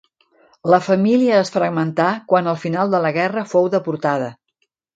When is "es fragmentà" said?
1.41-2.09